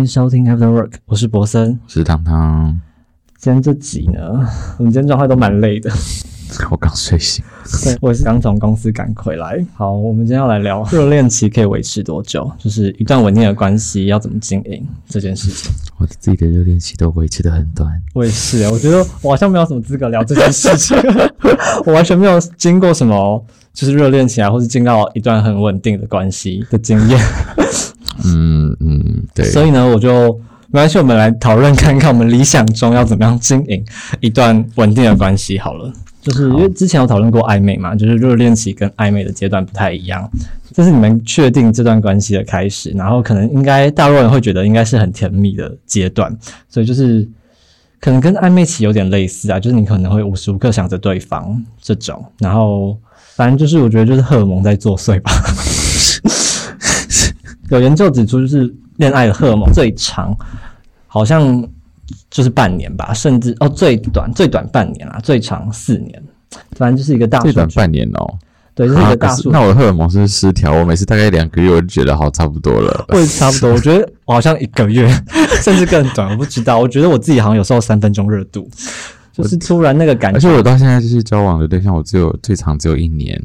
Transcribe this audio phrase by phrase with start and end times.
[0.00, 1.78] 迎收听 After Work，我是博森。
[1.84, 2.80] 我是汤汤，
[3.36, 4.48] 今天这集呢，
[4.78, 5.90] 我们今天状态都蛮累的。
[6.70, 7.44] 我刚睡醒，
[7.84, 9.62] 对，我也是刚从公司赶回来。
[9.74, 15.70] 好，我们今天要来聊热恋期可以维持多久，就是一段稳定的关系要怎么经营这件事情。
[15.98, 17.86] 我自己的热恋期都维持的很短。
[18.14, 20.96] 我也是，我觉得我好像没有什么资格聊这件事情，
[21.84, 27.20] 我完全没有经过什么就是热恋期啊，或是进到一段很稳定的关系的经验。
[28.24, 29.46] 嗯嗯，对。
[29.46, 30.32] 所以呢，我就
[30.68, 33.84] 没关系，我们来讨论看看，我们理想中要怎么样经营
[34.20, 35.92] 一段稳定的关系好了。
[36.22, 40.30] 就是因为之前有讨论过暧昧嘛，就是热恋期跟暧昧的阶段不太一样，
[40.74, 46.30] 这是你们确定这段关系的开始，然后可能应该大多人会觉得应该是很甜蜜的阶段，
[46.68, 47.26] 所以就是
[48.00, 52.98] 可能跟暧昧期有点类似啊，就是你可能会无时无刻想着对方这种，然后
[53.34, 55.32] 反正就是我觉得就是荷尔蒙在作祟吧。
[57.70, 60.36] 有研究指出，就是恋爱的荷尔蒙最长
[61.06, 61.66] 好像。
[62.28, 66.20] 就是半年吧，甚至哦，最短最短半年啊，最长四年，
[66.72, 68.26] 反正就是一个大最短半年哦，
[68.74, 69.52] 对，就是一个大数。
[69.52, 73.70] 那我的荷尔蒙是失调，我每次大概两个月我就觉得好差不多了， 会差不多。
[73.70, 75.08] 我觉得我好像一个月，
[75.62, 76.80] 甚至更短，我不知道。
[76.80, 78.68] 我觉得我自己好像有时候三分钟热度，
[79.32, 80.36] 就是突然那个感觉。
[80.36, 83.40] 而且我到现在就是交往的对象，我只有最长只有一年。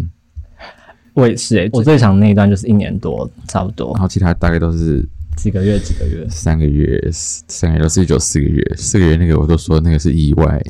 [1.16, 3.92] 我也是诶，我最长那一段就是一年多，差不多。
[3.94, 5.04] 然后其他大概都是。
[5.36, 5.78] 几个月？
[5.80, 6.26] 几个月？
[6.30, 10.64] 三个月，三个月，四九四个月，四个月那个我都说那个是意外。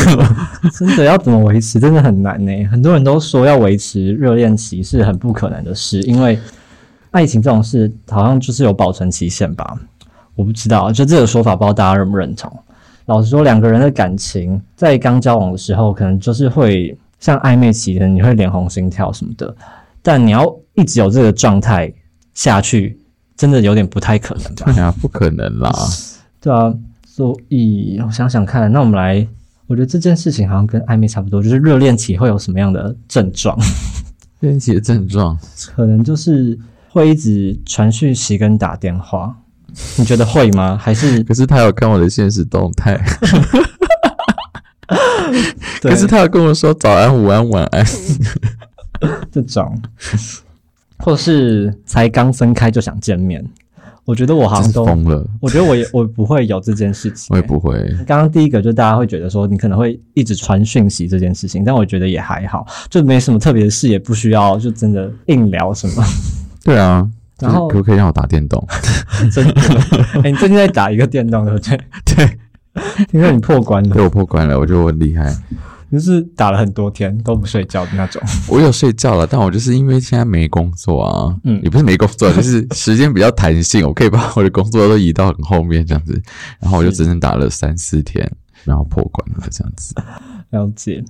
[0.78, 1.80] 真的要怎么维持？
[1.80, 2.52] 真的很难呢。
[2.66, 6.38] 很多人都说要维持热恋期是很不可能的事，因为
[7.10, 9.78] 爱情这种事好像就是有保存期限吧？
[10.34, 12.54] 我不知道，就这个说法，不知道大家认不认同？
[13.06, 19.56] 老实说，两个人的感情在刚交往的时候，可能就是会像暧昧期的，你会脸红心跳什么的，
[20.02, 21.92] 但你要一直有这个状态
[22.34, 23.00] 下去。
[23.36, 24.72] 真的有点不太可能吧？
[24.72, 25.70] 对啊，不可能啦。
[26.40, 26.72] 对啊，
[27.06, 29.28] 所以我想想看，那我们来，
[29.66, 33.54] 我觉得这件事情好像跟暧昧差不多，就是热恋期会有什么样的症状？
[34.40, 35.38] 热恋期的症状，
[35.74, 36.58] 可能就是
[36.88, 39.36] 会一直传讯息跟打电话。
[39.98, 40.78] 你觉得会吗？
[40.80, 41.22] 还是？
[41.24, 42.98] 可是他有看我的现实动态。
[45.88, 47.84] 可是他有跟我说早安、午安、晚安。
[49.32, 49.80] 这种。
[50.98, 53.44] 或是才刚分开就想见面，
[54.06, 55.22] 我觉得我好像都疯了。
[55.42, 57.78] 我觉得我也我不会有这件事情，我也不会。
[58.06, 66.02] 刚刚第一个就大家会觉得说你可能会一直传讯息这件事情，但我觉得也还好，就没什么特别的事，也不需要就真的硬聊什么。
[66.64, 67.06] 对啊，
[67.40, 68.66] 然后可不可以让我打电动？
[69.30, 69.60] 真的？
[70.24, 71.78] 哎，你最近在打一个电动对不对？
[72.06, 72.38] 对，
[73.08, 75.30] 听说你破关了，被我破关了，我觉得我很厉害。
[75.90, 78.20] 就是打了很多天都不睡觉的那种。
[78.50, 86.20] 我有睡觉了，但我就是因为现在没工作啊，嗯，也不是没工作，就是时间比较弹性，我可以把我的工作都移到很后面这样子。
[86.60, 88.28] 然后我就只能打了三四天，
[88.64, 89.94] 然后破关了这样子。
[90.50, 91.04] 了解。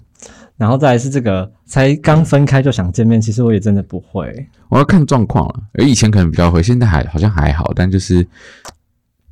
[0.57, 4.49] 然后再来是这个，才刚分开就想见面，其实我也真的不会。
[4.69, 7.73] 我要看状况了，而以前可能比较会，现在还好像还好。
[7.75, 8.27] 但就是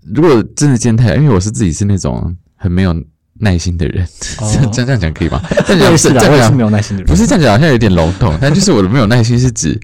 [0.03, 2.95] 如果真的见太，因为我是自己是那种很没有。
[3.39, 4.07] 耐心的人，
[4.39, 5.43] 这样 这样讲可以吗？
[5.67, 9.79] 这样讲是这样讲没有耐心的人，不是这样讲好像有点笼统，但就是我的没有耐心是指，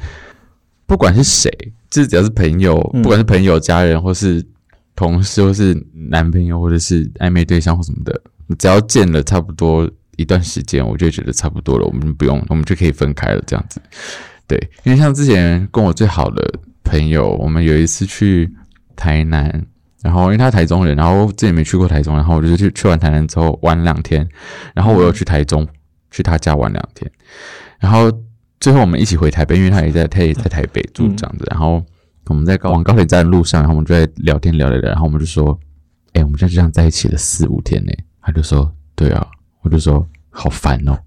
[0.87, 1.51] 不管是谁，
[1.91, 4.45] 就是只要是朋友，不管是朋友、家人，或是
[4.95, 8.21] 同事，或是男朋友，或者是暧昧对象或什么的，
[8.57, 13.81] 只要见了差不多一段时间，我就觉得差不多了，我们不用，我们就可以分开了，这样子。
[14.47, 16.49] 对，因为像之前跟我最好的
[16.85, 18.49] 朋友，我们有一次去
[18.95, 19.67] 台南。
[20.03, 24.27] 然后因为他台中人，然后自己没去过台中，然后我就去去完台南之后玩两天，
[24.75, 25.67] 然后我又去台中
[26.11, 27.11] 去他家玩两天，
[27.79, 28.11] 然后
[28.61, 31.85] 最后我们一起回台北，因为他也在他也在台北住这样子，然后
[32.29, 35.59] 我们在高往高铁站的路上，然后我们就在聊天聊聊聊，然后我们就说，
[36.15, 37.93] 哎，我们就这样在一起了四五天呢，
[38.23, 39.27] 他就说，对啊，
[39.63, 40.99] 我就说好烦哦，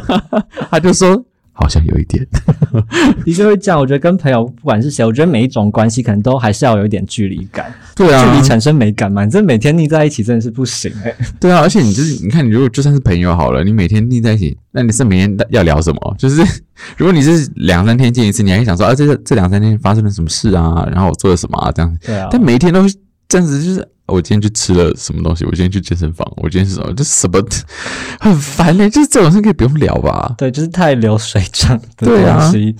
[0.70, 1.24] 他就说。
[1.56, 2.26] 好像有一点，
[3.24, 3.80] 的确会这样。
[3.80, 9.24] 我觉得跟朋友不管是谁，我觉得每一种关系可能都还是要有一点距离感，对啊，距离产生美感嘛。
[9.24, 11.14] 你这每天腻在一起真的是不行哎。
[11.38, 16.16] 对啊，而且你就是你看，你如果就算是朋友好了，你每天腻在一起，那你是每天要聊什么？
[16.18, 16.42] 就是
[16.98, 20.86] 如果你是两三天见一次，你还想说啊，这这两三天发生了什么事啊？
[20.90, 21.70] 然后我做了什么啊？
[21.72, 22.28] 这样，对啊。
[22.30, 22.84] 但每一天都
[23.28, 23.88] 这样子，就是。
[24.06, 25.44] 我今天去吃了什么东西？
[25.44, 26.30] 我今天去健身房。
[26.36, 26.92] 我今天是什么？
[26.94, 27.42] 这什么
[28.20, 28.88] 很烦嘞！
[28.90, 30.34] 就是这种事可以不用聊吧？
[30.36, 32.76] 对，就是太流水 账的东西。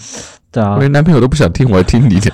[0.52, 2.30] 对啊，我连男朋友都不想听，我还听你的。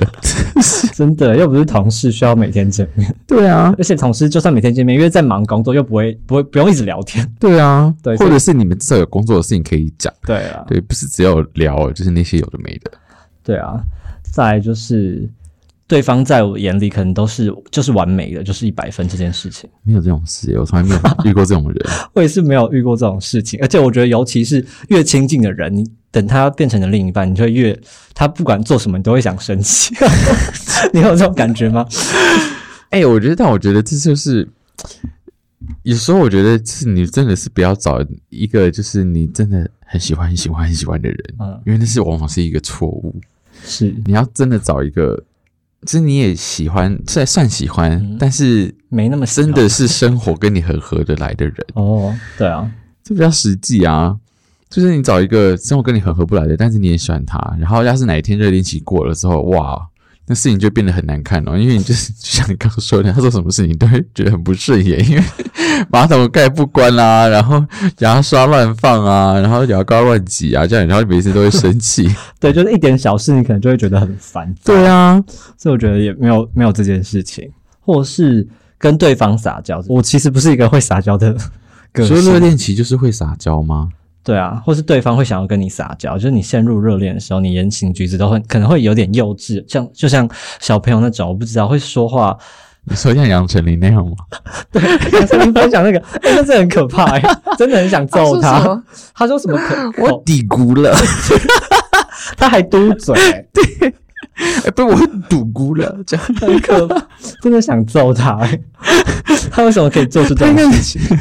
[0.93, 3.15] 真的，又不是同事需要每天见面。
[3.27, 7.27] 对啊，而且同事就算每天见面，因为在忙工作，又不会不会不用一直聊天。
[7.39, 10.13] 对啊，对，或者是你们至少有工作的事情可以讲。
[10.27, 12.91] 对啊，对，不是只有聊，就是那些有的没的。
[13.43, 13.81] 对啊，
[14.31, 15.27] 再来就是。
[15.91, 19.69] 对方在我眼里可能都是就是完美的，就是一百分这件事情。
[19.83, 21.77] 没有这种事，我从来没有遇过这种人。
[22.15, 27.77] 我也是没有遇过这种事情，而且我觉得，尤其是越亲近的人，你等他变成了另一半，你就会越
[28.15, 29.93] 他不管做什么，你都会想生气。
[30.95, 31.85] 你有这种感觉吗？
[32.91, 34.49] 哎、我觉得，但我觉得这就是
[35.83, 37.99] 有时候，我觉得是你真的是不要找
[38.29, 43.13] 一个就是你真的很喜欢、很喜欢、很喜欢的人，嗯，因为那是往往是一个错误。
[43.63, 45.23] 是你要真的找一个，
[45.87, 48.17] 就是你也喜欢，算算喜欢，嗯。
[48.19, 49.47] 但是没那么喜欢。
[49.53, 52.71] 真的是生活跟你很合得来的人，哦，对啊，
[53.03, 54.17] 这比较实际啊。
[54.69, 59.89] 就是你找一个生活跟你很合不来的，但是你也喜欢他，然后要是哪一天热恋期过了之后，哇，
[60.31, 61.59] 那事情就变得很难看哦。
[61.59, 65.25] 因为你就是就像你刚刚说的，他做什么事情都会觉得很不顺眼，因为
[65.91, 67.61] 马桶盖不关啦、然后
[67.99, 72.09] 牙刷乱放啊，然后牙膏乱挤啊，这样，然后每次都会生气。
[72.39, 74.55] 对，就是一点小事，你可能就会觉得很烦。
[74.65, 75.21] 对啊，
[75.59, 77.51] 所以我觉得也没有没有这件事情，
[77.81, 78.47] 或是
[78.79, 79.83] 跟对方撒娇。
[79.89, 81.37] 我其实不是一个会撒娇的
[81.93, 83.89] 个所以热性，恋期就是会撒娇吗？
[84.23, 90.29] 对啊，或是对方会想要跟你撒娇，就是你陷入热恋的时候，你言行举止都会可能会有点幼稚，像就像
[90.61, 92.37] 小朋友那种，我不知道会说话。
[92.85, 94.13] 你说像杨丞琳那样吗？
[94.73, 97.23] 刚才你分享那个，哎、 那真的很可怕、欸，
[97.59, 98.83] 真的很想揍他。
[99.15, 100.03] 他说什么可？
[100.03, 100.91] 我低估了，
[102.39, 103.47] 他还嘟嘴、欸
[104.65, 104.97] 哎，不，我
[105.29, 106.27] 堵估了，这样。
[106.41, 107.07] 很可怕，
[107.43, 108.61] 真的想揍他、欸。
[109.51, 111.19] 他为什么可以做出这种事情？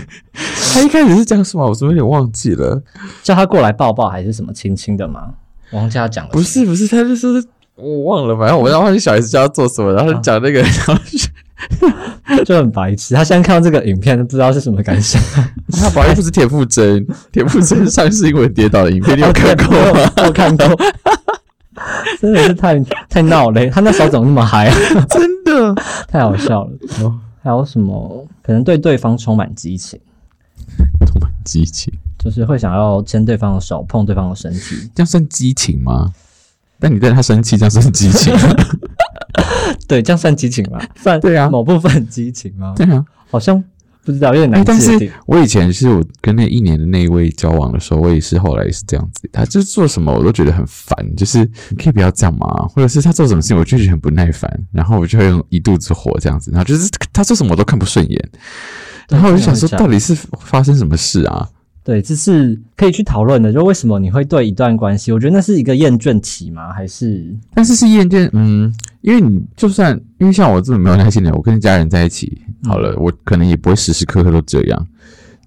[0.73, 1.67] 他一开始是这样说吗？
[1.67, 2.81] 我怎么有点忘记了？
[3.21, 5.31] 叫他过来抱抱还是什么亲亲的吗？
[5.71, 6.31] 我忘记他讲了。
[6.31, 7.43] 不是不是，他就是
[7.75, 10.95] 我忘了，反正我要忘记小 S 叫他做什么，然后讲那个，然后
[12.37, 13.13] 就就很白痴。
[13.13, 15.21] 他现在看到这个影片，不知道是什么感想。
[15.71, 20.11] 他保佑不是田馥甄，田馥甄上次因为跌倒的影片，你有看过吗？
[20.25, 20.65] 我看过，
[22.19, 22.79] 真的是太
[23.09, 23.67] 太闹了。
[23.69, 24.75] 他那时候怎么那么嗨啊？
[25.09, 25.75] 真的，
[26.07, 26.71] 太好笑了。
[27.01, 28.27] 哦，还有什么？
[28.41, 29.99] 可能对对方充满激情，
[31.05, 34.89] 充满激情，就是会想要牵对方的手，碰对方的身体。
[34.95, 36.11] 这样算激情吗？
[36.79, 38.55] 但你对他生气，这样算激情吗？
[39.87, 40.79] 对，这样算激情吗？
[40.95, 42.73] 算对啊某部分激情吗？
[42.75, 43.61] 对啊，好像
[44.05, 45.11] 不知道，有点哎，但是。
[45.27, 58.29] 我以前是我跟那一年的那一位交往的时候，我也是后来也是这样子，他就是做什么我都觉得很烦，就是你可以不要这样嘛，或者是他做什么事情我就觉得很不耐烦，然后我就会用一肚子火这样子，然后就是他做什么我都看不顺眼，
[59.09, 61.47] 然后我就想说到底是发生什么事啊？
[61.83, 63.51] 对，这是可以去讨论的。
[63.51, 66.71] 就为什么你会对一段关系，我觉得那是一个厌倦期吗？
[66.71, 68.71] 还是但是是厌倦，嗯，
[69.01, 74.87] 因为你就算因为像我这种没有耐心的人，我跟家人在一起好了，我可能也不会时时刻刻都这样。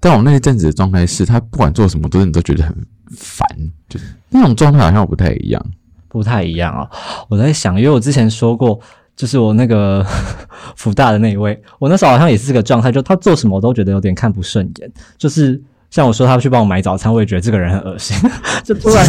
[0.01, 2.75] 但我那一阵子的状态是，他不管做什么，都是你都觉得很
[3.17, 3.47] 烦，
[3.89, 5.65] 就是那种状态好像不太一样。
[6.09, 6.89] 不太一样哦？
[7.29, 8.79] 我在想，因为我之前说过，
[9.17, 10.05] 就是我那个
[10.77, 15.63] 福大的那一位，我那时候好像也是这个状态，就他做什么我都觉得有点看不顺眼，就是。
[15.93, 18.17] 像我说他去帮我买早餐，我也觉得这个人很恶心，
[18.65, 19.07] 就突然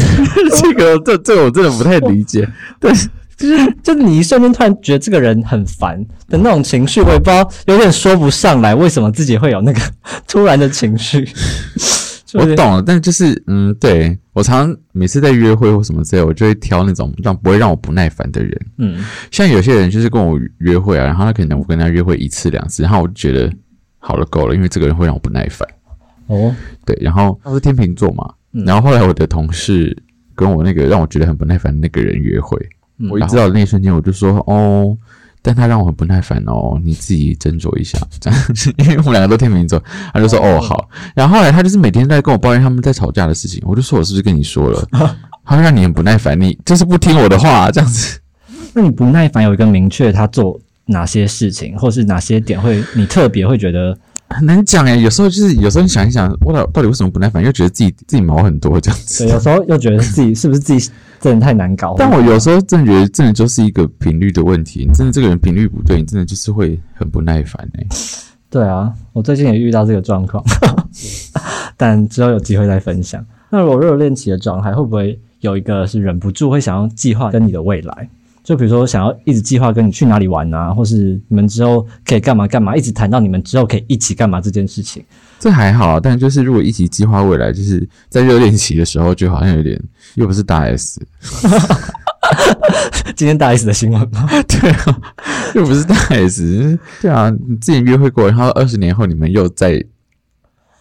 [0.61, 2.45] 这个这这个我真的不太理解。
[3.37, 9.79] 就是就是你一瞬间突然觉得这个人很烦的那种情绪，我也不知道，有点说不上来为什么自己会有那个
[10.27, 11.27] 突然的情绪。
[12.35, 18.59] 我懂了，但就是嗯，对我常常每次在约会或什么之类，我就会挑那种让不会让我不耐烦的人。
[18.79, 23.53] 嗯，像有些人就是跟我约会啊，然后他可能我跟他约会一次两次，然后我就觉得
[23.99, 25.67] 好了够了，因为这个人会让我不耐烦。
[26.25, 26.55] 哦，
[26.87, 29.95] 对，然后他是天秤座嘛，嗯然后后来我的同事
[30.33, 32.57] 跟我那个让我觉得很不耐烦的那个人约会，
[33.03, 34.97] 嗯我一知道的那一瞬间我就说哦，
[35.41, 38.39] 但他让我很不耐烦哦，你自己斟酌一下， 这样，
[38.77, 39.81] 因为我们两个都天秤座，
[40.13, 44.87] 他就说哦好，然后后来他就是每天在跟我抱怨他们在吵架的事情，我就说我是不是跟你说了，
[45.45, 48.19] 他会让你很不耐烦，你就是不听我的话，这样子。
[48.73, 53.97] 那你不耐烦有一个明确他做哪些事情，或是哪些点会你特别会觉得
[54.33, 59.33] 很难讲哎，有时候就是有时候你想一想，我到到底为什么不耐烦，又觉得自己自己毛很多这样子对，。
[59.33, 61.95] 有时候又觉得自己 是不是自己真的太难搞？
[61.97, 64.85] 但我有时候真的觉得，真的就是一个频率的问题。
[64.87, 67.85] 你真的这个人频率不对，你真的就是会很不耐烦哎、
[68.49, 70.43] 对啊，我最近也遇到这个状况，
[71.77, 73.25] 但之后有机会再分享。
[73.49, 78.09] 那如果热恋期的状态，会不会有一个是忍不住会想要计划跟你的未来？
[78.43, 85.03] 就比如说想要一直计划跟你去哪里玩啊，或是你们之后可以干嘛干嘛，一直谈到你们之后可以一起干嘛这件事情。
[85.39, 89.81] 这还好，但就是如果一起计划未来，就是在热恋期的时候，就好像有点
[90.15, 91.01] 又不是大 S，
[93.15, 94.27] 今天大 S 的新闻吗？
[94.47, 95.01] 对啊，
[95.55, 99.83] 又不是大 S，对啊，你之前约会过，然后二十年后你们又在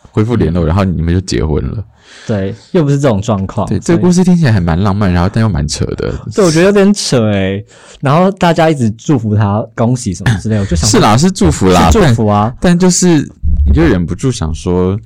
[0.00, 1.84] 恢复联络，然后你们就结婚了。
[2.26, 3.66] 对，又不是这种状况。
[3.68, 6.12] 对，这个故事听起来还蛮浪漫，然后但又蛮扯的。
[6.34, 7.64] 对，我觉得有点扯诶。
[8.00, 12.54] 然后大家一直祝福他，恭喜什么之类，我就想是啦，是祝福啦，祝福啊。
[12.60, 13.18] 但就是
[13.66, 14.98] 你就忍不住想说，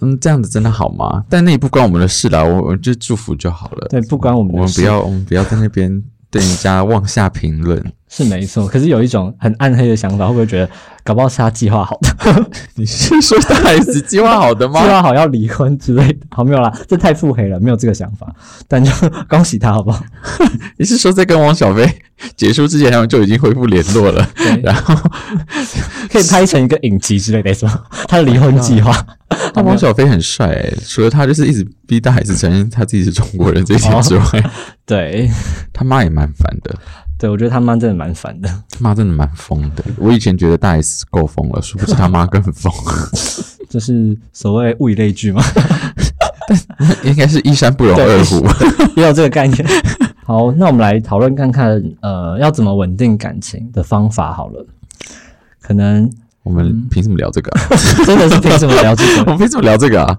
[0.00, 1.24] 嗯，这样子真的好吗？
[1.28, 3.86] 但那也不关我们的事啦，我我就祝福就好了。
[3.88, 6.02] 对，不关我们，我们不要，我们不要在那边。
[6.30, 10.70] 对人家妄下评论是没错，可是有一种很暗黑的想法，会不会觉得
[11.04, 12.50] 搞不好是他计划好的？
[12.74, 14.80] 你是说他还是计划好的吗？
[14.82, 16.26] 计划好要离婚之类的？
[16.30, 18.26] 好，没有啦，这太腹黑了，没有这个想法。
[18.66, 18.90] 但就
[19.28, 20.02] 恭喜他好不好？
[20.78, 21.86] 你是说在跟王小飞
[22.36, 24.26] 结束之前，他们就已经恢复联络了？
[24.62, 24.94] 然后
[26.10, 27.82] 可以拍成一个影集之类的，是吗？
[28.08, 29.06] 他的离婚计划。
[29.54, 34.24] 那王小飞很帅，除了他就是一直逼大孩子承认他自己是中国人这一点之外，
[34.86, 35.30] 对
[35.72, 36.74] 他妈也蛮烦的。
[37.18, 39.84] 对我觉得他妈真的蛮烦的，他妈真的蛮疯的。
[39.96, 42.72] 我以前觉得大 S 够疯了，殊不知他妈更疯。
[43.68, 45.42] 就是所谓物以类聚嘛，
[47.04, 48.46] 应该是一山不容二虎，
[48.96, 49.66] 也有这个概念。
[50.24, 54.66] 好，那我们来讨论看看，呃，要怎么稳定感情的方法好了，
[55.60, 56.10] 可能。
[56.44, 57.50] 我们凭什么聊这个？
[58.06, 59.20] 真的是凭什么聊这个？
[59.24, 60.18] 我们凭什么聊这个啊？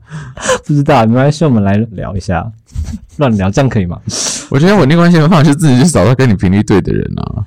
[0.64, 2.48] 不知道，没关系，我们来聊一下，
[3.18, 4.00] 乱聊，这样可以吗？
[4.50, 7.46] 我觉得稳定关系的方法是自己去找到跟你频率对的人啊。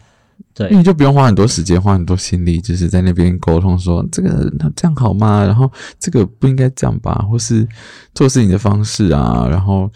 [0.55, 5.45] 对，你就不用花很多时间，花很多心力，就是在那边沟通说这个这样好吗？
[5.45, 7.25] 然后这个不应该这样吧？
[7.31, 7.67] 或是
[8.15, 9.91] 做事情的方式啊，然后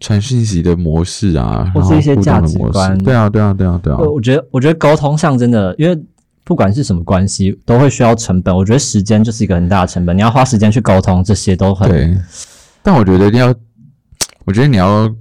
[0.00, 2.96] 传讯息的模式啊，或是一些价值观。
[2.98, 3.98] 对啊，对啊，对啊，对啊。
[3.98, 5.98] 我觉得，我觉得沟通上真的，因为。
[6.44, 8.56] 不管是什么关系，都会需要成本。
[8.56, 11.86] 我觉得时间就是一个很大的成本，你要花时间去沟通，这些都很。
[11.90, 12.16] 对。
[12.82, 13.54] 但我觉得要，
[14.46, 15.14] 我觉得你要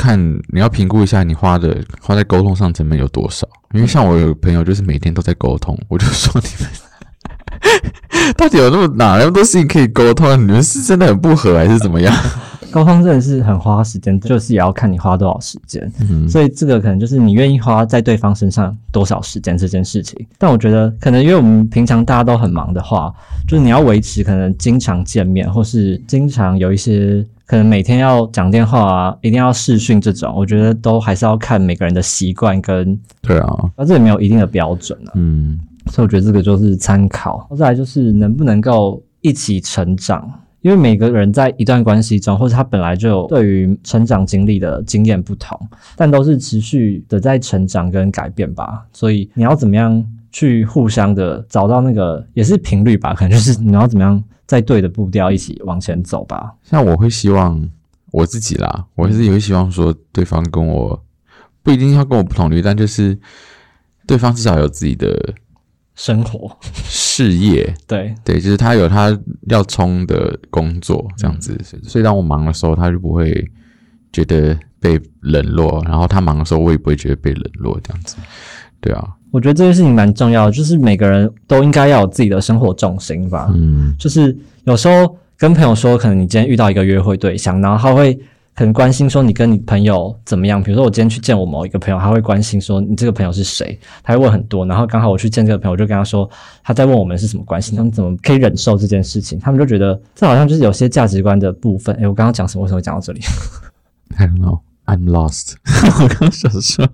[0.00, 3.46] 看，你要评估一下你花的花在沟通上成本有多少。
[3.74, 6.70] 因为像我有朋友，就是每天都在沟通，我就说你们
[8.36, 10.30] 到底有那么哪那么多事情可以沟通？
[10.40, 12.14] 你们是真的很不合，还是怎么样？
[12.70, 15.90] 沟通真的是很花时间，就是也要看你花多少时间，
[16.28, 20.14] 所以这个可能就是你愿意花在对方身上多少时间这件事情。
[20.36, 23.12] 但我觉得可能因为我们平常大家都很忙的话，
[23.48, 35.12] 就是你要维持可能经常见面，或是经常有一些可能每天要讲电话啊，一定要视讯这种，我觉得都还是要看每个人的习惯跟对啊，那这也没有一定的标准啊。
[35.14, 37.48] 嗯，所以我觉得这个就是参考。
[37.56, 40.30] 再来就是能不能够一起成长。
[40.60, 45.58] 因为每个人在一段关系中，或者他本来就有对于成长经历的经验不同，
[45.96, 48.84] 但都是持续的在成长跟改变吧。
[48.92, 53.14] 所以你要怎么样去互相的找到那个也是频率吧？
[53.14, 56.52] 可能就是你要怎么样在对的步调一起往前走吧。
[56.64, 57.70] 像我会希望
[58.10, 61.00] 我自己啦，我还是也会希望说对方跟我
[61.62, 63.16] 不一定要跟我不同率，但就是
[64.08, 65.34] 对方至少有自己的。
[66.00, 69.10] 生活、事业， 对对，就是他有他
[69.48, 73.50] 要冲的工作这样子，所以当我忙的时候，他就不会
[74.12, 78.16] 觉得被冷落；然后他忙的时候，我也不会觉得被冷落这样子。
[78.80, 83.50] 对啊，我觉得这件事情蛮重要的，就是每个人都应该要有自己的生活重心吧。
[83.54, 88.18] 嗯，就是有时候跟朋友说，可能你今天遇到一个约会对象，然后他会。
[88.54, 90.60] 很关心说你跟你朋友怎么样？
[90.60, 93.78] 比如说我今天去见我某一个朋友，他会关心说你这个朋友是谁？
[94.02, 94.66] 他会问很多。
[94.66, 96.28] 然后刚好我去见这个朋友，我就跟他说
[96.64, 99.38] 他在问我们是什么关系，他们怎么可以忍受这件事情？
[99.38, 101.94] 他们就觉得这好像就是有些价值观的部分。
[102.00, 102.64] 诶，我刚刚讲什么？
[102.64, 103.20] 为什么会讲到这里
[104.16, 104.58] ？I don't know.
[104.88, 105.52] I'm lost.
[106.02, 106.88] 我刚想说，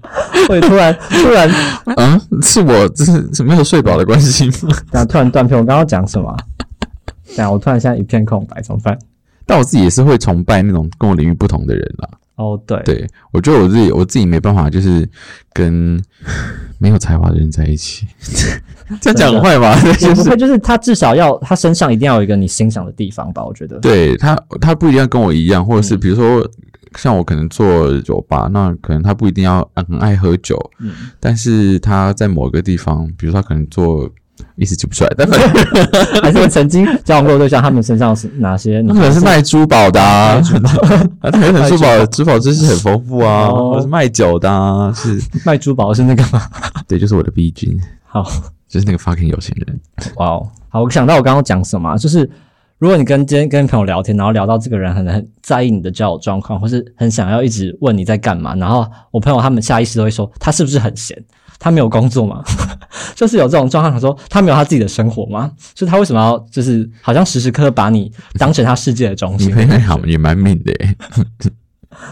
[0.48, 1.48] 会突然 突然，
[1.96, 4.76] 啊，是我这是没有睡饱的关系吗？
[4.90, 6.36] 然后突然断片，我刚刚讲什么？
[7.36, 8.98] 对啊，我突然现在一片空白，怎么办？
[9.46, 12.08] 但我自己也是会崇拜那种跟我领域不同的人啦。
[12.34, 15.08] 哦，对，对我觉得我自己我自己没办法，就是
[15.52, 16.02] 跟
[16.84, 18.06] 没有才华的人在一起。
[19.00, 19.74] 这样讲很坏吗？
[20.14, 23.42] 不会，就是他至少要他身上一定要有一个你欣赏的地方吧？
[23.42, 26.46] 我觉得，对他，他不一定要跟我一样，或者是比如说
[26.98, 34.10] 像我可能做酒吧，那可能他不一定要很爱喝酒，嗯，但是他在某个地方，比如说他可能做。
[34.56, 35.28] 一时记不出来，但
[36.22, 38.82] 还是曾经交往过对象，他们身上是哪些？
[38.82, 40.40] 他可能是卖珠宝的， 啊，
[41.22, 46.42] 他可能珠宝珠宝知识很丰富啊，或是卖酒的，啊，是卖珠宝是那个吗？
[46.86, 48.24] 对，就是我的 B 君，好，
[48.68, 49.80] 就是那个 fucking 有钱人。
[50.16, 52.28] 哇哦，好，我想到我刚刚讲什么，就是
[52.78, 61.16] 如果你跟今天跟朋友聊天，然后聊到这个人很很在意你的交友状况，或是很想要一直问你在干嘛，然后我朋友他们下意识都会说他是不是很闲？
[61.58, 62.42] 他没有工作吗？
[63.14, 65.50] 就是有这种状况，他说他没有他自己的生活吗？
[65.74, 69.48] 所以他为什么要就是好像时时刻刻把你当成他世界的中心？
[69.48, 70.72] 你还好，也蛮命的。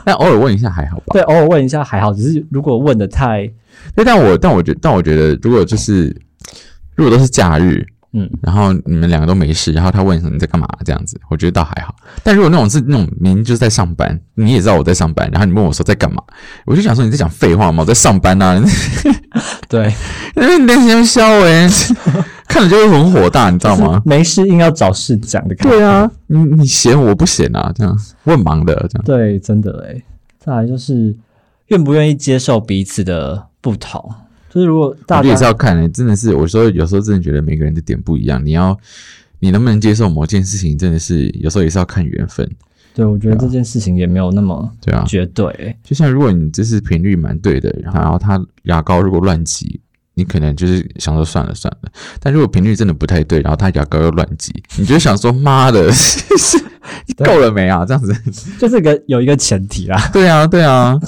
[0.05, 1.07] 但偶尔问一下还好吧？
[1.13, 2.13] 对，偶尔问一下还好。
[2.15, 3.51] 只是如果问的太……
[3.97, 6.15] 对，但我但我觉但我觉得，如果就是
[6.95, 11.95] 如果都是假日，嗯，然后你们两个都没事，然后他问你在干嘛这样子，我觉得倒还好。
[12.23, 16.23] 但如果那种是那种明明就是在上班，你也知道我在上班，然后你问我说在干嘛，
[16.67, 17.83] 我就想说你在讲废话吗？
[17.83, 18.63] 我在上班啊，
[19.69, 19.93] 对，
[20.37, 21.67] 因为你连先笑哎，
[22.47, 24.03] 看了就会很火大，你知道吗？
[24.05, 25.77] 没事硬要找事讲的感觉。
[25.77, 29.05] 对啊，你你闲我不闲啊，这样我很忙的这样。
[29.05, 30.03] 对，真的诶。
[30.39, 31.17] 再来就是
[31.69, 34.13] 愿不愿意接受彼此的不同。
[34.53, 38.79] 就是如果大家也是要看，真的是我说有时候真的觉得每个人的点不一样，你要
[39.41, 42.49] 你能不能接受某件事情，真的是有时候也是要看缘分。
[42.95, 45.75] 对，我觉得这件事情也没有那么对啊绝对。
[45.83, 49.81] 就像如果你这是频率蛮对的，然后他牙膏如果乱挤，
[50.13, 51.91] 你可能就是想说算了算了。
[52.21, 55.91] 但如果频率真的不太对，然后他牙膏又乱挤，你就想说妈的，
[57.25, 57.87] 够了没啊？
[57.87, 58.15] 这样子
[58.59, 60.11] 就是个有一个前提啦。
[60.13, 61.01] 对啊，对啊。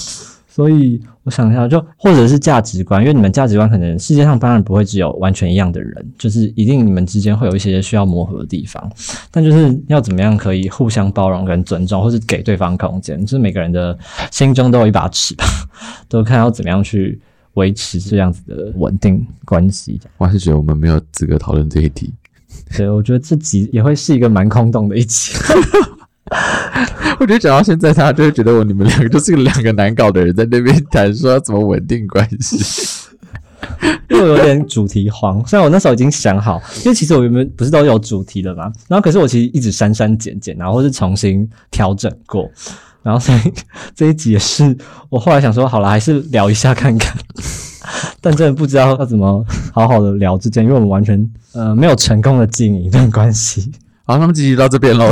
[0.48, 8.92] 所以我想一下，就或者是价值观，因为你们价值观可能世界上当然不会只有完全一样的人，就是一定你们之间会有一些需要磨合的地方，
[9.30, 13.98] 但就是要怎么样可以互相包容跟尊重，或是给对方空间，就是每个人的
[14.30, 15.44] 心中都有一把尺吧，
[16.08, 17.18] 都看要怎么样去
[17.54, 19.98] 维持这样子的稳定关系。
[20.18, 22.12] 我还是觉得我们没有资格讨论这一题。
[22.76, 25.32] 对，我觉得这集也会是一个蛮空洞的一集。
[27.20, 33.08] 我觉得讲到现在，他就会觉得我你们两个就是两个难搞的人，在那边谈说要怎么稳定关系，
[34.08, 35.46] 因为我有点主题慌。
[35.46, 42.50] 虽然我那时候已经想好，因为其实我原本不是都有主题的嘛，然后可是我其实一直删删减减，然后是重新调整过，
[43.02, 43.38] 然后所以
[43.94, 44.76] 这一集也是
[45.10, 47.14] 我后来想说，好了，还是聊一下看看，
[48.22, 53.70] 但真的不知道要怎么好好的聊之间，因为我们完全呃没有成功的经营一段关系。
[54.06, 55.10] 好，那么继续到这边喽，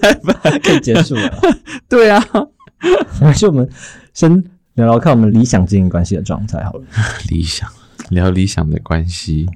[0.00, 1.38] 拜拜，可以结束了。
[1.88, 2.24] 对啊，
[3.20, 3.68] 还是我们
[4.14, 4.32] 先
[4.74, 6.84] 聊聊看我们理想经营关系的状态好了。
[7.28, 7.68] 理想，
[8.10, 9.48] 聊理想的关系，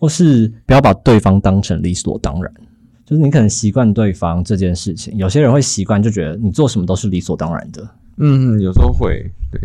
[0.00, 2.52] 或是不要把对方当成理所当然。
[3.06, 7.88] 就是你可能习惯对方这件事情，有些人会习惯就觉得你做什么都是理所当然的。
[8.16, 9.30] 嗯，有时候会。
[9.52, 9.60] 对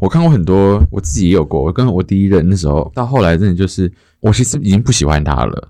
[0.00, 1.62] 我看过很多，我自己也有过。
[1.62, 5.68] 我跟我第一任那时候，到后来真的就是我其实已经不喜欢他了。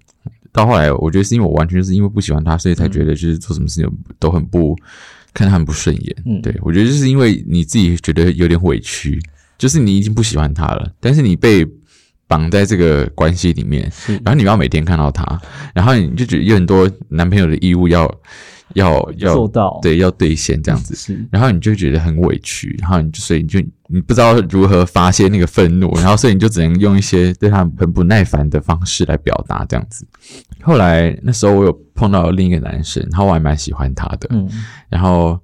[0.59, 4.77] 到后来，我觉得是因为我完全是因为不喜欢他，所以才觉得就是做什么事情都很不
[5.33, 6.17] 看他很不顺眼。
[6.27, 9.21] 嗯，对我觉得就是因为你自己觉得有点委屈，
[9.57, 11.65] 就是你已经不喜欢他了，但是你被
[12.27, 13.91] 绑在这个关系里面，
[14.25, 15.41] 然后你要每天看到他，
[15.73, 18.13] 然后你就觉得有很多男朋友的义务要。
[18.75, 30.07] 要要做到，对，要兑现这样子，然后你就觉得很委屈，然后你就所以你就你不知道如何发泄那个愤怒， 然后所以你就只能用一些对他很不耐烦的方式来表达这样子。
[30.63, 34.49] 后来那时候我有碰到另一个男生，然后我还蛮喜欢他的，嗯，
[34.89, 35.39] 然后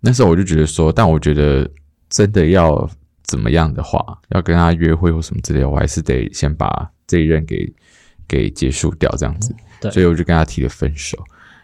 [0.00, 1.68] 那时候我就觉得说，但我觉得
[2.10, 2.88] 真的要
[3.22, 3.98] 怎么样的话，
[4.30, 7.72] 要跟他约会或什么之类，我还是得先把这一任给
[8.28, 11.16] 给结束掉这样子，对，所以我就跟他提了分手，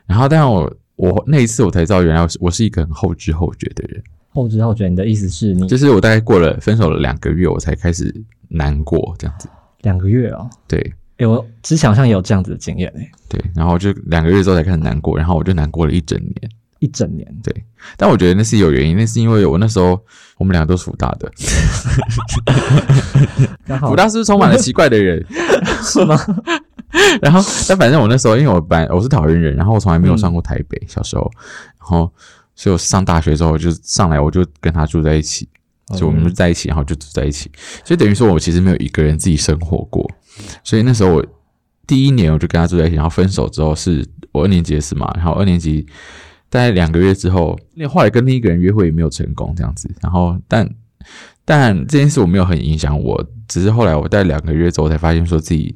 [0.07, 0.73] 然后但我。
[1.03, 4.01] 我那一次我才知道，原来我是一个很后知后觉的人。
[4.29, 8.15] 后知后觉，你的意思是你就是我大概过了分手了两个月，我才开始
[8.49, 9.49] 难过这样子。
[9.81, 10.49] 两个月啊？
[10.69, 10.95] 对。
[11.17, 13.11] 哎，我之前好像也有这样子的经验诶。
[13.29, 16.51] 对，然后就两个月之后才开始难过，然后我就难过了一整年。
[16.79, 17.27] 一整年。
[17.43, 17.53] 对。
[17.97, 20.01] 但我觉得那是有原因，那是因为我那时候
[20.39, 21.29] 我们两个都是福大的。
[23.81, 25.27] 福大是不是充满了奇怪的人？
[25.83, 26.17] 是吗？
[27.23, 31.31] 然后，但反正我那时候，因为我本我是桃园人，然后我从来没有上过台北，小时候，
[31.79, 32.13] 然后，
[32.55, 35.49] 所以我上大学之后就上来，我就跟他住在一起，
[35.97, 37.51] 就我们在一起，然后就住在一起，
[37.83, 40.07] 所以等于说我其实没有一个人自己生活过，
[40.63, 41.27] 所以那时候我
[41.87, 45.87] 第一年我就跟他住在一起，然后分手之后是我二年级的事嘛，然后二年级
[46.51, 50.69] 大概两个月之后，那后来跟另一个人约会也没有成功这样子，然后但
[51.45, 55.75] 但这件事我没有很影响我，只是后来我在两个月之后才发现说自己。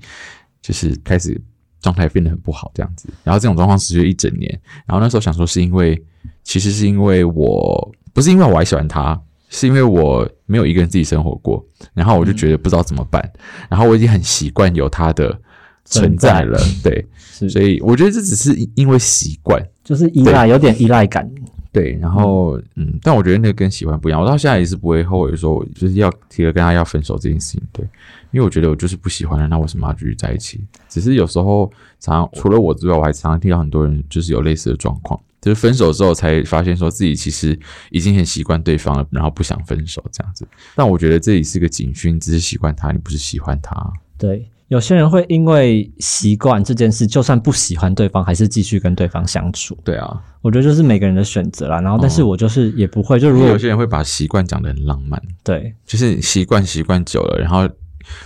[0.66, 1.40] 就是开始
[1.80, 4.50] 状态变得很不好这样子，然后这种状况持续一整年，
[4.84, 6.02] 然后那时候想说是因为，
[6.42, 9.16] 其实是因为我不是因为我还喜欢他，
[9.48, 13.22] 是因为我没有一个人自己生活过，然后我就觉得不知道怎么办，
[13.70, 15.40] 然后我已经很习惯有他的
[15.84, 17.06] 存在了，对，
[17.48, 21.30] 所以我觉得这只是因为习惯，就是依赖，有点依赖感。
[21.76, 24.18] 对，然后嗯，但我觉得那个跟喜欢不一样。
[24.18, 27.62] 我到现在也是不会后悔说，我就是要提了跟他要分手这件事情。
[27.70, 27.84] 对，
[28.30, 30.58] 因为我觉得我就是不喜欢了，那为什么要继续在一起？
[30.88, 37.58] 只是有时候常除了我之外，我还常常听到很多人就是有类似的状况，就是分手之后才发现说自己其实
[37.90, 40.48] 已经很习惯对方了，然后不想分手这样子。
[40.74, 43.92] 但我觉得这里是个警讯，只是习惯他，你不是喜欢他。
[44.16, 44.48] 对。
[44.68, 49.78] 有些人会因为习惯这件事，就算不喜欢对方，还是继续跟对方相处。
[49.84, 51.80] 对啊，我觉得就是每个人的选择啦。
[51.80, 57.68] 然后，但是我就是也不会，就如果有些人会把习惯讲得很浪漫，对，就是习惯习惯久了，然后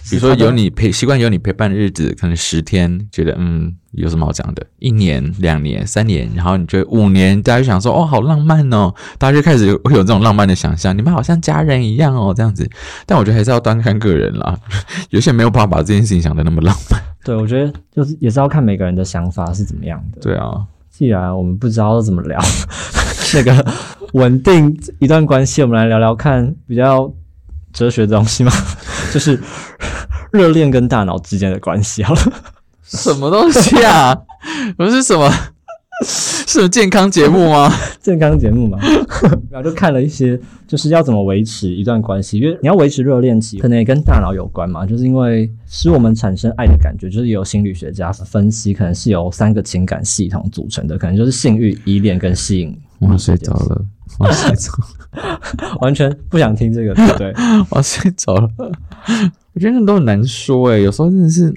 [0.09, 4.65] 比如说有你陪习惯有你陪伴的日子，可能十天，觉得嗯有什么好讲的？
[4.79, 12.69] 一年、两年、三年，然后你觉得五年，大家就想说哦好浪漫哦，大家就开始会有这种浪漫的想象，你们好像家人一样哦这样子。
[13.07, 14.59] 但我觉得还是要端看个人啦，
[15.11, 17.01] 有些人没有办法把这件事情想的那么浪漫。
[17.25, 20.21] 对，我觉得就是也是要看每个人的想法是怎么样的。
[20.21, 22.41] 对啊，既然我们不知道怎么聊
[23.35, 23.67] 那个
[24.15, 27.13] 稳定一段关系，我们来聊聊看比较
[27.73, 28.51] 哲学的东西嘛，
[29.13, 29.39] 就是
[30.33, 32.03] 热恋跟大脑之间的关系。
[32.03, 32.21] 好了，
[32.83, 34.17] 什么东西啊？
[34.77, 35.31] 不是什么？
[36.03, 37.71] 是健康节目吗？
[38.01, 38.79] 健康节目嘛，
[39.53, 52.75] 然后就看了一些，就是要怎么维持一段关系，因为你要维持热恋期，可能也跟大脑有关嘛，就是因为使我们产生爱的感觉，就是有心理学家分析，可能是由三个情感系统组成的，可能就是性欲、依恋跟吸引。
[53.09, 53.85] 我睡着了，
[54.19, 54.73] 我睡着，
[55.81, 57.35] 完全不想听这个，对不对？
[57.71, 58.49] 我睡着了，
[59.55, 61.53] 我觉得那都很难说诶，有时候真的是，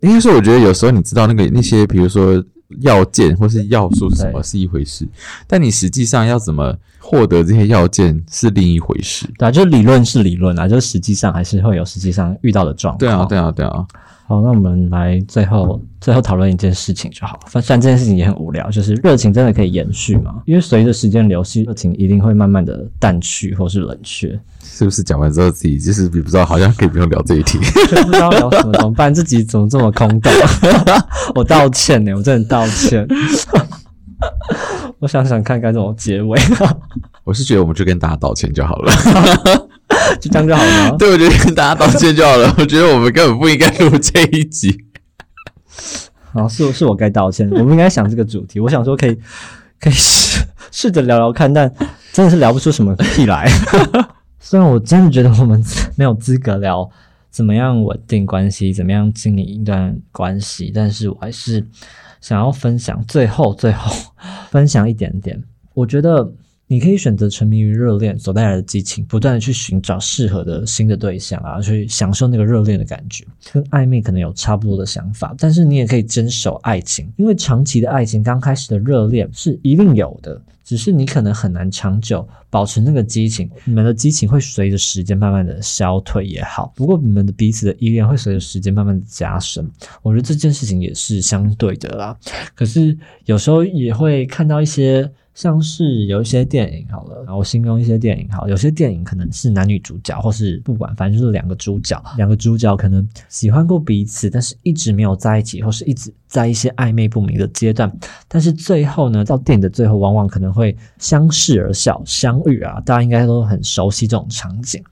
[0.00, 2.42] 应该说，我觉得有时候你知道那个那些，比如说。
[2.80, 5.08] 要件或是要素什么是一回事，
[5.46, 9.26] 但你实际上要怎么获得这些要件是另一回事。
[9.38, 12.98] 对啊，就理论是理论啊，就实际上还是会有实际上遇到的状况。
[12.98, 13.86] 对啊，对啊，对啊。
[14.28, 17.40] 好，那我们来最后最后讨论一件事情就好。
[17.48, 20.42] 虽然这件事情也很无聊，就是热情真的可以延续吗？
[20.44, 24.38] 因为随着时间流逝，热情一定会慢慢的淡去或是冷却。
[24.62, 29.14] 是不是讲完之后自己就是不知道，好像可以不用聊这一题，不知道聊什么怎么办？
[29.14, 30.30] 自己怎么这么空洞？
[31.34, 33.08] 我道歉呢，我真的道歉。
[35.00, 36.38] 我想想看该怎么结尾。
[37.24, 38.92] 我是觉得我们就跟大家道歉就好了。
[40.20, 40.96] 就这样就好了。
[40.98, 42.54] 对，我觉得跟大家道歉就好了。
[42.58, 44.84] 我觉得我们根本不应该录这一集。
[46.32, 47.48] 好，是是我该道歉。
[47.50, 48.60] 我们应该想这个主题。
[48.60, 49.18] 我想说，可以
[49.80, 51.72] 可以试试着聊聊看，但
[52.12, 53.48] 真的是聊不出什么屁来。
[54.40, 55.62] 虽然我真的觉得我们
[55.96, 56.88] 没有资格聊
[57.30, 61.66] 怎么样稳定关系，怎么样经营一段关系，但是我还是
[62.20, 63.04] 想要分享。
[63.06, 63.92] 最后，最后
[64.50, 65.42] 分享一点点，
[65.74, 66.32] 我觉得。
[66.70, 73.24] 你可以选择沉迷于热恋所带来的激情，不断的去寻找适合的新的对象啊，去享受那个热恋的感觉。
[73.50, 83.48] 跟暧昧可能有差不多的想法，但是你也可以坚守爱情，因为长期的爱情，刚开始的热恋是一定有的，只是你可能很难长久保持那个激情。
[83.64, 89.66] 你们的激情会随着时间慢慢的消退也好，不过你们的彼此的依恋会随着时间慢慢的加深。
[90.02, 92.14] 我觉得这件事情也是相对的啦。
[92.54, 95.10] 可是有时候也会看到一些。
[95.38, 107.90] 像是有一些电影好了，然后形容一些电影好，有些电影可能是男女主角，或是不管，反正就是两个主角，两个主角可能喜欢过彼此，但是一直没有在一起，或是一直在一些暧昧不明的阶段，
[108.28, 114.82] 但是最后呢，到电影的最后，往往可能会相视而笑，相遇啊，大家应该都很熟悉这种场景。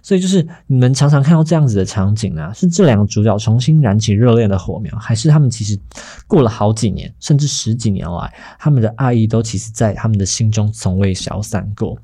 [0.00, 5.78] 所以就是你们常常看到这样子的场景啊，是这两个主角重新燃起热恋的火苗，还是他们其实
[6.26, 11.98] 过了好几年，甚至十几年来，他们的爱意都其实在他们的心中从未消散过，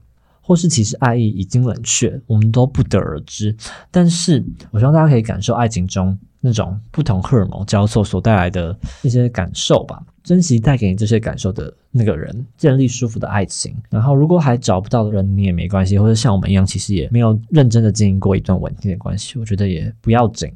[0.51, 3.55] 或是其实爱意已经冷却，我们都不得而知。
[3.89, 10.03] 但是我希望大家可以感受爱情中那种不同荷尔蒙交错所带来的一些感受吧。
[10.25, 13.73] 珍惜带给你这些感受的那个人，建立舒服的爱情。
[13.91, 20.53] 然后，如果还找不到的人，你也没关系，或者像我们一样，其实也没有认真的经营过一段稳定的关系，我觉得也不要紧。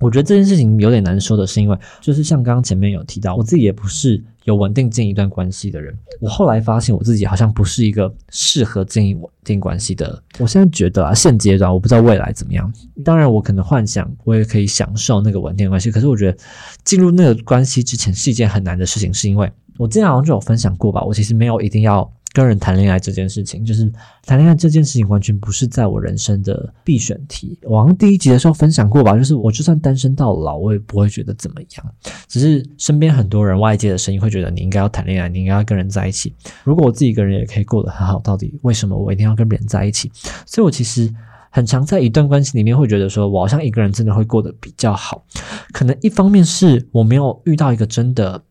[0.00, 5.96] 我觉得这件事情有点难说的是，因为就是像刚刚前面有提到，我自己也不是有稳定经营一段关系的人。
[6.20, 10.20] 我后来发现我自己好像不是一个适合经营稳定关系的。
[10.38, 12.72] 我现在觉得啊，现阶段我不知道未来怎么样。
[13.04, 16.38] 当然，我可能幻想我也可以享受那个稳定关系，可是我觉得
[16.84, 22.10] 进入那个关系之前是一件很难的事情，是因为我之前好像就有分享过吧，我其实没有一定要。
[22.34, 23.90] 跟人谈恋爱这件事情，就是
[24.26, 27.56] 谈恋爱这件事情完全不是在我人生的必选题。
[27.62, 31.94] 我好像第一集的时候分享过吧，就是我就算单身到老，我也不会觉得怎么样。
[32.26, 36.34] 只是身边很多人外界的声音会觉得你应该要谈恋爱，你应该要跟人在一起。
[36.64, 40.10] 如果我自己一个人也可以过得很好，到底为什么我一定要跟别人在一起？
[40.44, 41.08] 所以我其实
[41.50, 45.24] 很常在一段关系里面会觉得说，我好像一个人真的会过得比较好。
[45.72, 48.42] 可能一方面是我没有遇到一个真的。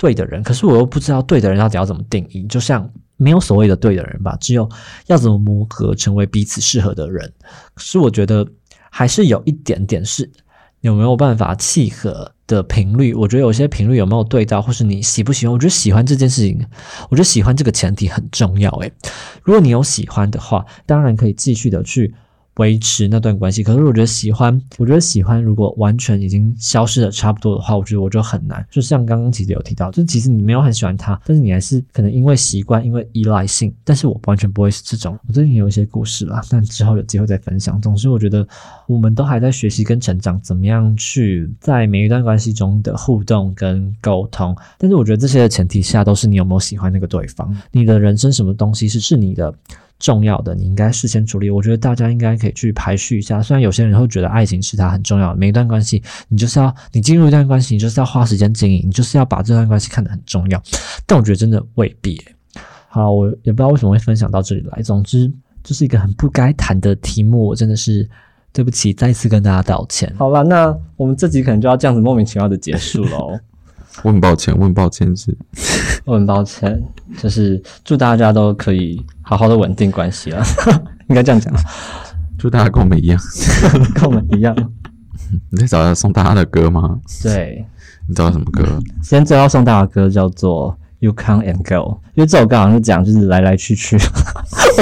[0.00, 2.42] 对的人，可是我又不知道对的人到底要怎么定义。
[2.44, 4.66] 就像没有所谓的对的人吧，只有
[5.08, 7.30] 要怎么磨合成为彼此适合的人。
[7.74, 8.48] 可是我觉得
[8.88, 10.30] 还是有一点点是
[10.80, 13.12] 有没有办法契合的频率。
[13.12, 15.52] 我觉得有些频率有没有对到，或是你喜不喜欢？
[15.52, 16.58] 我觉得喜欢这件事情，
[17.10, 18.70] 我觉得喜欢这个前提很重要。
[18.78, 18.90] 诶，
[19.42, 22.14] 如果你有喜欢的话，当然可以继续的去。
[22.60, 23.62] 维持那段关系。
[23.62, 28.64] 可是我觉得喜欢，我觉得喜欢如果完全已经消失的差不多的话，我觉得我就很难。
[28.70, 33.74] 就像刚刚其实有提到，就其实你没有很喜欢他，但是你还是可能因为习惯，因为依赖性。
[33.82, 35.18] 但是我完全不会是这种。
[35.26, 37.80] 我最近有一些故事啦，但之后有机会再分享。
[37.80, 38.46] 总之，我觉得
[38.86, 44.54] 我们都还在学习跟成长，怎么样去在每一段关系中的互动跟沟通。
[44.76, 49.54] 但是我觉得这些的前提下，都是你有没有喜欢那个对方，你的人生什么东西是是你的。
[50.00, 51.48] 重要的，你应该事先处理。
[51.50, 53.40] 我觉得大家应该可以去排序一下。
[53.40, 60.60] 虽然有些人会觉得爱情是它很重要，每一段关系你就是要你进入一段关系，你就是要花时间经营，你就是要把这段关系看得很重要。
[61.06, 62.20] 但我觉得真的未必。
[62.88, 64.82] 好，我也不知道为什么会分享到这里来。
[64.82, 65.30] 总之，
[65.62, 68.08] 这是一个很不该谈的题目，我真的是
[68.52, 70.12] 对不起，再次跟大家道歉。
[70.18, 73.38] 好了，那我们这集可能就要这样子莫名其妙的结束喽。
[74.02, 75.36] 我很抱歉，我很抱歉是，
[76.04, 76.82] 我很抱歉，
[77.18, 80.42] 就是祝大家都可以好好的稳定关系啊，
[81.08, 81.52] 应该这样讲，
[82.38, 83.20] 祝大家跟我们一样，
[83.94, 84.54] 跟我们一样。
[85.50, 86.98] 你在找要送大家的歌吗？
[87.22, 87.64] 对，
[88.08, 88.64] 你找什么歌？
[89.02, 90.76] 今天最后送大家的歌叫做。
[91.02, 93.96] You come and go，因为这首歌好像是讲就是来来去去，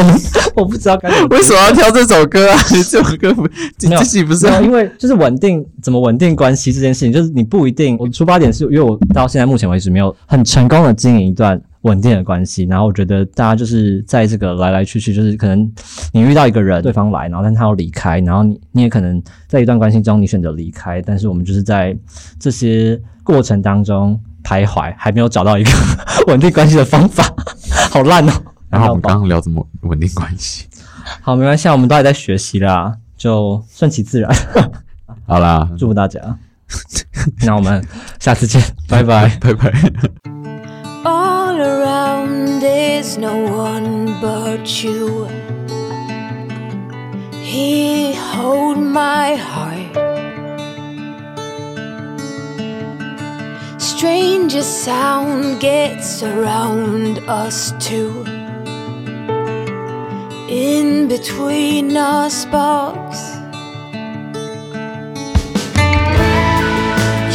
[0.56, 2.58] 我我不知道该为什么要挑这首歌啊？
[2.68, 4.48] 这首歌不自己不是？
[4.64, 7.96] 因为就是稳定，怎么稳定关系这件事情，就是你不一定。
[8.00, 15.70] 我出发点是因为我到现在目前为止没有很成功的经营一段稳定的关系，然后我觉得大家就是在这个来来去去，就是可能
[16.12, 21.96] 你遇到一个人，对方来，然后但他要离开，然后你你也可能在一段关系中你选择离开，但是我们就是在
[22.40, 24.20] 这些过程当中。
[24.48, 25.70] 徘徊，还没有找到一个
[26.28, 27.22] 稳定关系的方法，
[27.92, 28.32] 好烂哦。
[28.70, 30.64] 然后我们刚刚聊怎么稳定关系，
[31.20, 34.34] 好，没关系，我们都还在学习啦，就顺其自然。
[35.28, 36.20] 好啦，祝福大家。
[37.44, 37.86] 那我们
[38.18, 39.72] 下次见，拜拜，拜拜。
[53.98, 58.22] Strangest sound gets around us too.
[60.48, 63.20] In between our sparks,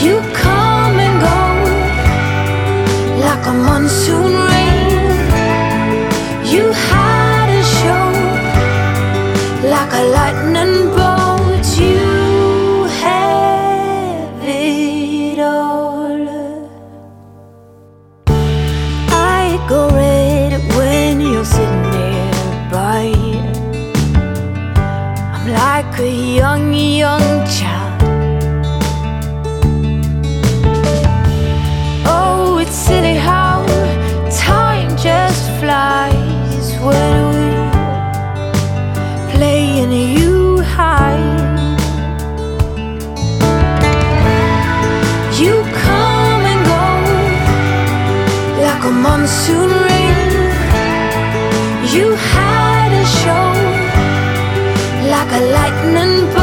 [0.01, 1.41] you come and go
[3.25, 5.03] like a monsoon rain.
[6.53, 6.71] You
[49.03, 50.17] monsoon rain.
[51.95, 53.47] You had a show
[55.13, 56.42] like a lightning bolt.